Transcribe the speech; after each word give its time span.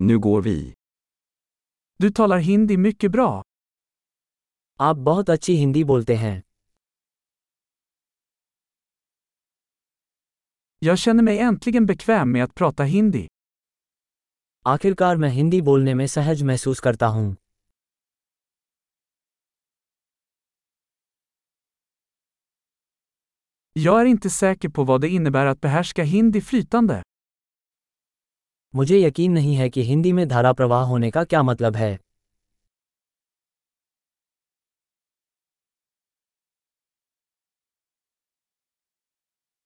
Nu 0.00 0.18
går 0.18 0.42
vi. 0.42 0.74
Du 1.96 2.10
talar 2.10 2.38
hindi 2.38 2.76
mycket 2.76 3.12
bra. 3.12 3.42
आप 4.80 4.96
बहुत 4.96 5.30
अच्छी 5.30 5.54
हिंदी 5.56 5.84
बोलते 5.84 6.14
हैं 6.16 6.42
Jag 10.78 10.98
känner 10.98 11.22
mig 11.22 11.38
äntligen 11.38 11.86
bekväm 11.86 12.32
med 12.32 12.44
att 12.44 12.54
prata 12.54 12.84
hindi. 12.84 13.26
आखिरकार 14.66 15.16
मैं 15.16 15.28
हिंदी 15.28 15.60
बोलने 15.60 15.94
में 15.94 16.06
सहज 16.06 16.42
महसूस 16.42 16.80
करता 16.80 17.06
हूँ 17.06 17.36
Jag 23.72 24.00
är 24.00 24.04
inte 24.04 24.30
säker 24.30 24.68
på 24.68 24.84
vad 24.84 25.00
det 25.00 25.08
innebär 25.08 25.46
att 25.46 25.60
behärska 25.60 26.02
hindi 26.02 26.40
flytande. 26.40 27.02
मुझे 28.74 28.98
यकीन 29.00 29.32
नहीं 29.32 29.54
है 29.56 29.68
कि 29.70 29.82
हिंदी 29.84 30.12
में 30.12 30.26
धारा 30.28 30.52
प्रवाह 30.52 30.84
होने 30.84 31.10
का 31.10 31.24
क्या 31.24 31.42
मतलब 31.42 31.76
है 31.76 31.96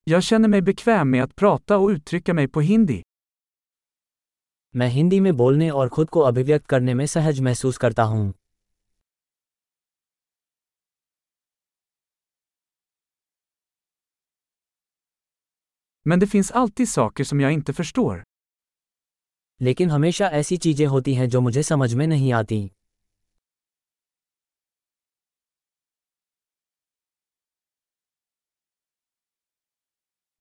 Jag 0.06 0.22
känner 0.22 0.48
mig 0.48 0.62
bekväm 0.62 1.10
med 1.10 1.22
att 1.22 1.36
prata 1.36 1.76
och 1.76 1.90
uttrycka 1.90 2.34
mig 2.34 2.48
på 2.48 2.60
hindi. 2.60 3.00
मैं 4.76 4.88
हिंदी 4.88 5.20
में 5.20 5.32
बोलने 5.36 5.70
और 5.70 5.88
खुद 5.88 6.10
को 6.10 6.20
अभिव्यक्त 6.20 6.66
करने 6.66 6.94
में 6.94 7.06
सहज 7.06 7.40
महसूस 7.40 7.78
करता 7.78 8.02
हूँ 8.02 8.32
Men 16.06 16.20
det 16.20 16.26
finns 16.26 16.50
alltid 16.50 16.88
saker 16.88 17.24
som 17.24 17.40
jag 17.40 17.52
inte 17.52 17.72
förstår. 17.72 18.22
लेकिन 19.62 19.90
हमेशा 19.90 20.28
ऐसी 20.28 20.56
चीज़ें 20.56 20.86
होती 20.86 21.14
हैं 21.14 21.28
जो 21.28 21.40
मुझे 21.40 21.62
समझ 21.62 21.94
में 21.94 22.06
नहीं 22.06 22.32
आती 22.32 22.68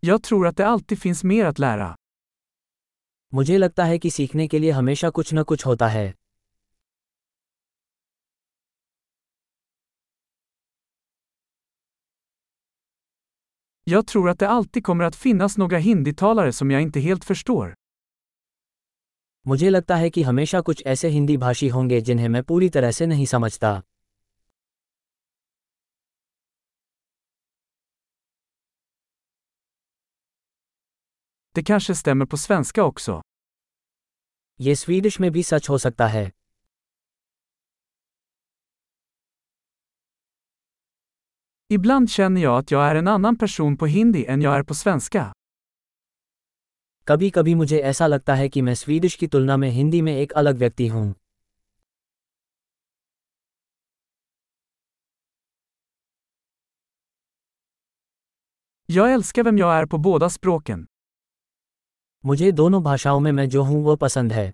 Jag 0.03 0.23
tror 0.23 0.47
att 0.47 0.57
det 0.57 0.67
alltid 0.67 0.99
finns 0.99 1.23
mer 1.23 1.45
att 1.45 1.59
lära. 1.59 1.95
मुझे 3.33 3.57
लगता 3.57 3.83
है 3.83 3.97
कि 3.99 4.09
सीखने 4.09 4.47
के 4.47 4.59
लिए 4.59 4.71
हमेशा 4.71 5.09
कुछ 5.09 5.33
न 5.33 5.43
कुछ 5.43 5.65
होता 5.65 5.87
है 5.87 6.13
Jag 13.83 14.07
tror 14.07 14.29
att 14.29 14.39
det 14.39 14.49
alltid 14.49 14.85
kommer 14.85 15.03
att 15.03 15.15
finnas 15.15 15.57
några 15.57 15.77
hinditalare 15.77 16.53
som 16.53 16.71
jag 16.71 16.81
inte 16.81 16.99
helt 16.99 17.23
förstår. 17.23 17.80
मुझे 19.47 19.69
लगता 19.69 19.95
है 19.95 20.09
कि 20.09 20.23
हमेशा 20.23 20.61
कुछ 20.61 20.83
ऐसे 20.85 21.09
हिंदी 21.09 21.37
भाषी 21.37 21.67
होंगे 21.67 22.01
जिन्हें 22.01 22.27
मैं 22.29 22.43
पूरी 22.43 22.69
तरह 22.69 22.91
से 22.91 23.05
नहीं 23.05 23.25
समझता 23.25 23.81
Det 31.55 31.63
kanske 31.63 31.95
stämmer 31.95 32.25
på 32.25 32.37
svenska 32.37 32.83
också. 32.83 33.21
ये 34.59 34.75
स्वीडिश 34.75 35.19
में 35.19 35.31
भी 35.31 35.43
सच 35.43 35.69
हो 35.69 35.77
सकता 35.77 36.07
है 36.07 36.29
Ibland 41.69 42.09
känner 42.09 42.41
jag 42.41 42.57
att 42.57 42.71
jag 42.71 42.87
är 42.87 42.95
en 42.95 43.07
annan 43.07 43.37
person 43.37 43.77
på 43.77 43.85
hindi 43.87 44.25
än 44.25 44.41
jag 44.41 44.55
är 44.55 44.63
på 44.63 44.73
svenska. 44.73 45.31
कभी 47.11 47.29
कभी 47.29 47.55
मुझे 47.55 47.77
ऐसा 47.77 48.07
लगता 48.07 48.35
है 48.35 48.49
कि 48.49 48.61
मैं 48.61 48.75
स्वीडिश 48.75 49.15
की 49.15 49.27
तुलना 49.27 49.57
में 49.57 49.69
हिंदी 49.69 50.01
में 50.01 50.17
एक 50.17 50.31
अलग 50.31 50.55
व्यक्ति 50.55 50.87
हूँ 50.87 51.15
Jag 58.89 59.11
älskar 59.11 59.45
vem 59.45 59.59
jag 59.59 59.79
är 59.79 59.85
på 59.85 59.97
båda 59.97 60.29
språken. 60.29 60.85
मुझे 62.25 62.51
दोनों 62.51 62.83
भाषाओं 62.83 63.19
में 63.19 63.31
मैं 63.31 63.49
जो 63.49 63.63
हूँ 63.63 63.83
वह 63.83 63.95
पसंद 63.95 64.33
है 64.33 64.53